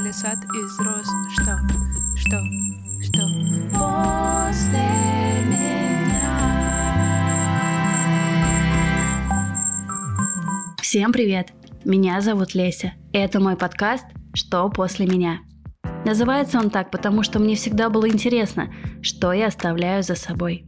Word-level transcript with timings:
лесат 0.00 0.38
из 0.42 0.78
роз. 0.80 1.06
Что? 1.34 1.58
Что? 2.16 2.40
Что? 3.02 3.20
После 3.78 4.80
меня. 5.44 6.38
Всем 10.80 11.12
привет! 11.12 11.52
Меня 11.84 12.22
зовут 12.22 12.54
Леся. 12.54 12.94
Это 13.12 13.38
мой 13.38 13.56
подкаст 13.56 14.06
«Что 14.32 14.70
после 14.70 15.06
меня?». 15.06 15.40
Называется 16.06 16.58
он 16.58 16.70
так, 16.70 16.90
потому 16.90 17.22
что 17.22 17.38
мне 17.38 17.54
всегда 17.54 17.90
было 17.90 18.08
интересно, 18.08 18.72
что 19.02 19.34
я 19.34 19.48
оставляю 19.48 20.02
за 20.02 20.14
собой. 20.14 20.64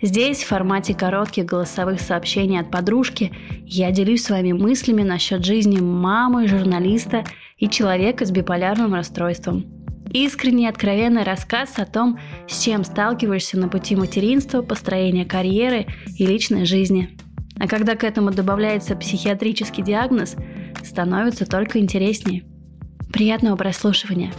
Здесь, 0.00 0.44
в 0.44 0.46
формате 0.46 0.94
коротких 0.94 1.44
голосовых 1.44 2.00
сообщений 2.00 2.60
от 2.60 2.70
подружки, 2.70 3.32
я 3.64 3.90
делюсь 3.90 4.24
с 4.24 4.30
вами 4.30 4.52
мыслями 4.52 5.02
насчет 5.02 5.44
жизни 5.44 5.80
мамы, 5.80 6.46
журналиста 6.46 7.24
и 7.58 7.68
человека 7.68 8.24
с 8.24 8.30
биполярным 8.30 8.94
расстройством. 8.94 9.66
Искренний 10.12 10.68
откровенный 10.68 11.24
рассказ 11.24 11.74
о 11.76 11.84
том, 11.84 12.18
с 12.48 12.62
чем 12.62 12.84
сталкиваешься 12.84 13.58
на 13.58 13.68
пути 13.68 13.96
материнства, 13.96 14.62
построения 14.62 15.24
карьеры 15.24 15.86
и 16.16 16.24
личной 16.24 16.64
жизни. 16.64 17.18
А 17.58 17.66
когда 17.66 17.96
к 17.96 18.04
этому 18.04 18.30
добавляется 18.30 18.94
психиатрический 18.94 19.82
диагноз, 19.82 20.36
становится 20.84 21.44
только 21.44 21.80
интереснее. 21.80 22.44
Приятного 23.12 23.56
прослушивания! 23.56 24.32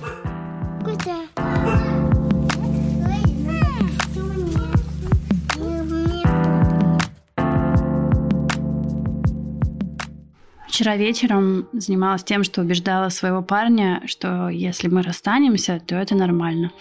Вчера 10.80 10.96
вечером 10.96 11.68
занималась 11.74 12.24
тем, 12.24 12.46
что 12.46 12.62
убеждала 12.62 13.10
своего 13.10 13.42
парня, 13.42 14.02
что 14.06 14.48
если 14.48 14.88
мы 14.88 15.02
расстанемся, 15.02 15.82
то 15.86 15.98
это 15.98 16.16
нормально. 16.16 16.72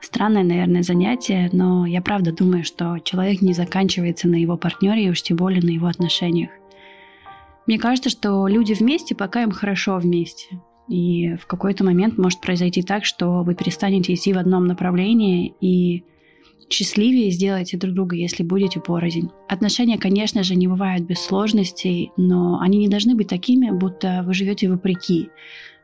Странное, 0.00 0.44
наверное, 0.44 0.84
занятие, 0.84 1.50
но 1.52 1.86
я 1.86 2.02
правда 2.02 2.30
думаю, 2.30 2.62
что 2.62 3.00
человек 3.00 3.42
не 3.42 3.52
заканчивается 3.52 4.28
на 4.28 4.36
его 4.36 4.56
партнере 4.56 5.06
и 5.06 5.10
уж 5.10 5.22
тем 5.22 5.38
более 5.38 5.60
на 5.60 5.70
его 5.70 5.88
отношениях. 5.88 6.50
Мне 7.66 7.80
кажется, 7.80 8.10
что 8.10 8.46
люди 8.46 8.74
вместе, 8.74 9.16
пока 9.16 9.42
им 9.42 9.50
хорошо 9.50 9.96
вместе. 9.96 10.60
И 10.86 11.34
в 11.34 11.48
какой-то 11.48 11.82
момент 11.82 12.16
может 12.16 12.40
произойти 12.40 12.80
так, 12.80 13.04
что 13.04 13.42
вы 13.42 13.56
перестанете 13.56 14.14
идти 14.14 14.32
в 14.32 14.38
одном 14.38 14.68
направлении 14.68 15.52
и 15.60 16.04
счастливее 16.70 17.30
сделаете 17.30 17.76
друг 17.76 17.94
друга, 17.94 18.16
если 18.16 18.42
будете 18.42 18.80
порознь. 18.80 19.30
Отношения, 19.48 19.98
конечно 19.98 20.42
же, 20.42 20.54
не 20.54 20.68
бывают 20.68 21.04
без 21.04 21.20
сложностей, 21.20 22.12
но 22.16 22.60
они 22.60 22.78
не 22.78 22.88
должны 22.88 23.14
быть 23.14 23.28
такими, 23.28 23.70
будто 23.70 24.22
вы 24.24 24.34
живете 24.34 24.70
вопреки, 24.70 25.28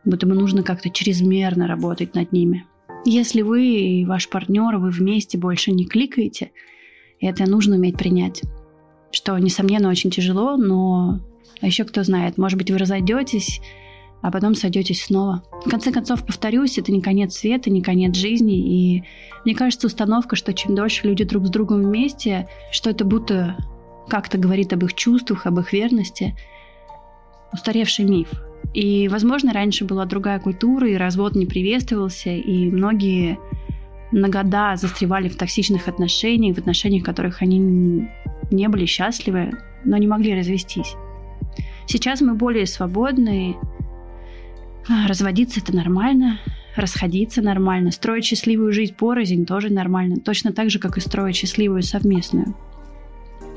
будто 0.04 0.26
бы 0.26 0.34
нужно 0.34 0.62
как-то 0.62 0.88
чрезмерно 0.90 1.66
работать 1.66 2.14
над 2.14 2.32
ними. 2.32 2.64
Если 3.04 3.42
вы 3.42 3.66
и 3.66 4.04
ваш 4.04 4.28
партнер, 4.28 4.76
вы 4.76 4.90
вместе 4.90 5.38
больше 5.38 5.72
не 5.72 5.84
кликаете, 5.84 6.50
это 7.20 7.48
нужно 7.48 7.76
уметь 7.76 7.96
принять. 7.96 8.42
Что, 9.10 9.38
несомненно, 9.38 9.88
очень 9.88 10.10
тяжело, 10.10 10.56
но 10.56 11.20
а 11.60 11.66
еще 11.66 11.84
кто 11.84 12.02
знает, 12.02 12.38
может 12.38 12.58
быть, 12.58 12.70
вы 12.70 12.78
разойдетесь, 12.78 13.60
а 14.22 14.30
потом 14.30 14.54
сойдетесь 14.54 15.04
снова. 15.04 15.42
В 15.64 15.70
конце 15.70 15.92
концов, 15.92 16.24
повторюсь, 16.24 16.78
это 16.78 16.92
не 16.92 17.00
конец 17.00 17.36
света, 17.36 17.70
не 17.70 17.82
конец 17.82 18.16
жизни. 18.16 18.56
И 18.56 19.04
мне 19.44 19.54
кажется, 19.54 19.86
установка, 19.86 20.36
что 20.36 20.52
чем 20.52 20.74
дольше 20.74 21.06
люди 21.06 21.24
друг 21.24 21.46
с 21.46 21.50
другом 21.50 21.82
вместе, 21.82 22.48
что 22.72 22.90
это 22.90 23.04
будто 23.04 23.56
как-то 24.08 24.38
говорит 24.38 24.72
об 24.72 24.84
их 24.84 24.94
чувствах, 24.94 25.46
об 25.46 25.58
их 25.60 25.72
верности, 25.72 26.36
устаревший 27.52 28.04
миф. 28.04 28.28
И, 28.74 29.08
возможно, 29.08 29.52
раньше 29.52 29.84
была 29.84 30.04
другая 30.04 30.38
культура, 30.38 30.88
и 30.88 30.96
развод 30.96 31.34
не 31.34 31.46
приветствовался, 31.46 32.30
и 32.30 32.70
многие 32.70 33.38
на 34.12 34.28
года 34.28 34.76
застревали 34.76 35.28
в 35.28 35.36
токсичных 35.36 35.88
отношениях, 35.88 36.56
в 36.56 36.58
отношениях, 36.58 37.02
в 37.02 37.06
которых 37.06 37.42
они 37.42 38.08
не 38.50 38.68
были 38.68 38.86
счастливы, 38.86 39.52
но 39.84 39.96
не 39.96 40.06
могли 40.06 40.34
развестись. 40.34 40.94
Сейчас 41.86 42.20
мы 42.20 42.34
более 42.34 42.66
свободны, 42.66 43.56
разводиться 44.88 45.60
это 45.60 45.74
нормально, 45.74 46.38
расходиться 46.76 47.42
нормально, 47.42 47.90
строить 47.90 48.24
счастливую 48.24 48.72
жизнь 48.72 48.94
порознь 48.94 49.46
тоже 49.46 49.72
нормально, 49.72 50.16
точно 50.16 50.52
так 50.52 50.70
же, 50.70 50.78
как 50.78 50.96
и 50.96 51.00
строить 51.00 51.36
счастливую 51.36 51.82
совместную. 51.82 52.54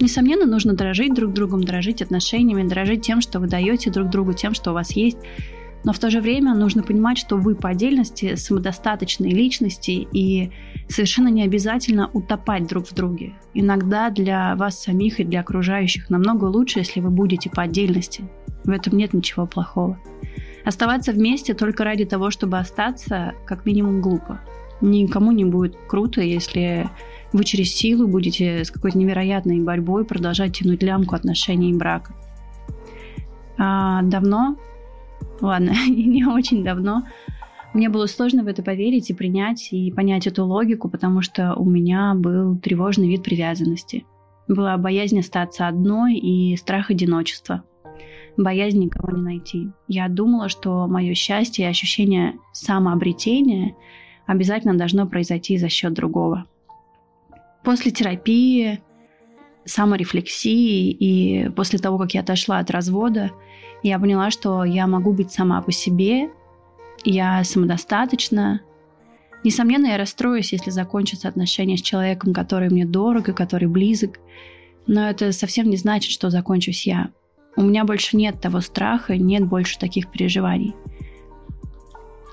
Несомненно, 0.02 0.46
нужно 0.46 0.74
дорожить 0.74 1.14
друг 1.14 1.34
другом, 1.34 1.64
дорожить 1.64 2.02
отношениями, 2.02 2.68
дорожить 2.68 3.02
тем, 3.02 3.20
что 3.20 3.40
вы 3.40 3.48
даете 3.48 3.92
друг 3.92 4.10
другу, 4.10 4.34
тем, 4.34 4.54
что 4.54 4.72
у 4.72 4.74
вас 4.74 4.92
есть. 4.94 5.18
Но 5.84 5.94
в 5.94 6.00
то 6.00 6.10
же 6.10 6.20
время 6.20 6.56
нужно 6.56 6.84
понимать, 6.84 7.18
что 7.18 7.38
вы 7.38 7.56
по 7.56 7.70
отдельности 7.70 8.36
самодостаточные 8.36 9.34
личности 9.34 10.08
и 10.12 10.52
совершенно 10.90 11.30
не 11.30 11.44
обязательно 11.44 12.10
утопать 12.14 12.68
друг 12.68 12.88
в 12.88 12.94
друге. 12.94 13.34
Иногда 13.54 14.10
для 14.10 14.56
вас 14.56 14.82
самих 14.82 15.20
и 15.20 15.24
для 15.24 15.42
окружающих 15.42 16.10
намного 16.10 16.46
лучше, 16.46 16.80
если 16.80 17.00
вы 17.00 17.10
будете 17.10 17.50
по 17.50 17.64
отдельности. 17.64 18.24
В 18.66 18.72
этом 18.72 18.98
нет 18.98 19.14
ничего 19.14 19.48
плохого. 19.48 20.00
Оставаться 20.66 21.12
вместе 21.12 21.54
только 21.54 21.84
ради 21.84 22.06
того, 22.06 22.32
чтобы 22.32 22.58
остаться, 22.58 23.34
как 23.46 23.66
минимум 23.66 24.02
глупо. 24.02 24.40
Никому 24.82 25.32
не 25.32 25.46
будет 25.46 25.76
круто, 25.88 26.22
если 26.22 26.90
вы 27.34 27.44
через 27.44 27.74
силу 27.74 28.08
будете 28.08 28.64
с 28.64 28.72
какой-то 28.72 28.98
невероятной 28.98 29.60
борьбой 29.60 30.06
продолжать 30.06 30.58
тянуть 30.58 30.84
лямку 30.84 31.16
отношений 31.16 31.72
и 31.72 31.76
брака. 31.76 32.14
А 33.58 34.02
давно, 34.04 34.58
ладно, 35.42 35.74
не 35.88 36.26
очень 36.26 36.64
давно, 36.64 37.04
мне 37.74 37.90
было 37.90 38.08
сложно 38.08 38.44
в 38.44 38.48
это 38.48 38.64
поверить 38.64 39.10
и 39.10 39.14
принять, 39.14 39.70
и 39.72 39.92
понять 39.92 40.28
эту 40.28 40.46
логику, 40.46 40.90
потому 40.90 41.22
что 41.22 41.54
у 41.56 41.70
меня 41.70 42.14
был 42.16 42.58
тревожный 42.58 43.08
вид 43.08 43.24
привязанности. 43.24 44.06
Была 44.48 44.76
боязнь 44.78 45.20
остаться 45.20 45.68
одной 45.68 46.16
и 46.16 46.56
страх 46.56 46.90
одиночества 46.90 47.64
боязнь 48.44 48.80
никого 48.80 49.12
не 49.16 49.22
найти. 49.22 49.70
Я 49.88 50.08
думала, 50.08 50.50
что 50.50 50.88
мое 50.88 51.14
счастье 51.14 51.66
и 51.66 51.70
ощущение 51.70 52.36
самообретения 52.54 53.76
обязательно 54.26 54.76
должно 54.76 55.06
произойти 55.08 55.58
за 55.58 55.70
счет 55.70 55.94
другого. 55.94 56.46
После 57.64 57.92
терапии, 57.92 58.82
саморефлексии 59.66 60.90
и 60.90 61.50
после 61.50 61.80
того, 61.80 61.98
как 61.98 62.14
я 62.14 62.22
отошла 62.22 62.60
от 62.60 62.72
развода, 62.72 63.32
я 63.84 64.00
поняла, 64.00 64.32
что 64.32 64.64
я 64.64 64.88
могу 64.88 65.14
быть 65.14 65.32
сама 65.32 65.62
по 65.62 65.72
себе, 65.72 66.30
я 67.04 67.44
самодостаточна. 67.44 68.62
Несомненно, 69.44 69.88
я 69.88 69.98
расстроюсь, 69.98 70.52
если 70.52 70.70
закончатся 70.70 71.28
отношения 71.28 71.78
с 71.78 71.82
человеком, 71.82 72.34
который 72.34 72.70
мне 72.70 72.86
дорог 72.86 73.30
и 73.30 73.34
который 73.34 73.68
близок, 73.68 74.20
но 74.88 75.10
это 75.10 75.32
совсем 75.32 75.70
не 75.70 75.78
значит, 75.78 76.12
что 76.12 76.30
закончусь 76.30 76.88
я. 76.88 77.12
У 77.56 77.62
меня 77.62 77.84
больше 77.84 78.16
нет 78.16 78.40
того 78.40 78.62
страха, 78.62 79.18
нет 79.18 79.46
больше 79.46 79.78
таких 79.80 80.10
переживаний. 80.10 80.76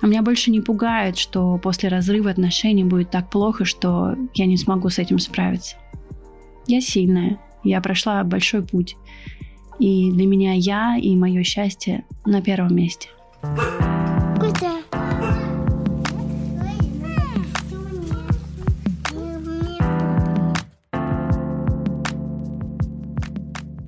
А 0.02 0.06
меня 0.06 0.22
больше 0.22 0.50
не 0.50 0.60
пугает, 0.60 1.16
что 1.16 1.58
после 1.58 1.88
разрыва 1.88 2.30
отношений 2.30 2.84
будет 2.84 3.10
так 3.10 3.30
плохо, 3.30 3.64
что 3.64 4.14
я 4.34 4.46
не 4.46 4.56
смогу 4.56 4.90
с 4.90 4.98
этим 4.98 5.18
справиться. 5.18 5.76
Я 6.66 6.80
сильная, 6.80 7.38
я 7.64 7.80
прошла 7.80 8.22
большой 8.22 8.62
путь. 8.62 8.96
И 9.78 10.10
для 10.10 10.26
меня 10.26 10.52
я 10.54 10.96
и 10.96 11.14
мое 11.16 11.42
счастье 11.42 12.04
на 12.24 12.42
первом 12.42 12.74
месте. 12.74 13.08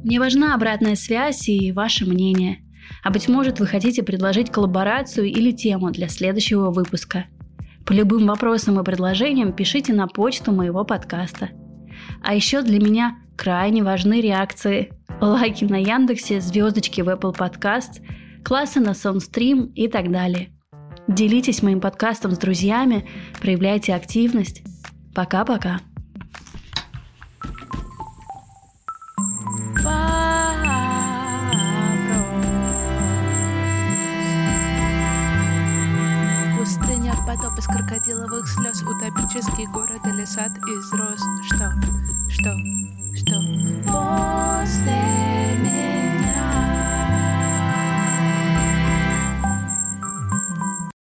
Мне 0.09 0.21
важна 0.21 0.55
обратная 0.55 0.95
связь 0.95 1.51
и 1.51 1.71
ваше 1.71 2.07
мнение. 2.07 2.61
А 3.05 3.11
быть 3.11 3.29
может, 3.29 3.61
вы 3.61 3.67
хотите 3.67 4.03
предложить 4.03 4.51
коллаборацию 4.51 5.27
или 5.27 5.51
тему 5.51 5.91
для 5.91 6.09
следующего 6.09 6.71
выпуска. 6.71 7.27
По 7.85 7.93
любым 7.93 8.27
вопросам 8.27 8.81
и 8.81 8.85
предложениям 8.85 9.53
пишите 9.53 9.93
на 9.93 10.07
почту 10.07 10.51
моего 10.51 10.83
подкаста. 10.87 11.51
А 12.23 12.35
еще 12.35 12.63
для 12.63 12.79
меня 12.79 13.19
крайне 13.37 13.83
важны 13.83 14.23
реакции. 14.23 14.95
Лайки 15.21 15.67
на 15.67 15.77
Яндексе, 15.77 16.41
звездочки 16.41 17.03
в 17.03 17.11
Apple 17.11 17.37
Podcast, 17.37 18.01
классы 18.43 18.81
на 18.81 18.93
Soundstream 18.93 19.75
и 19.75 19.89
так 19.89 20.11
далее. 20.11 20.49
Делитесь 21.07 21.63
моим 21.63 21.83
подкастом 21.83 22.31
с 22.31 22.39
друзьями, 22.39 23.07
проявляйте 23.43 23.95
активность. 23.95 24.63
Пока-пока. 25.15 25.81
Утопический 42.49 42.78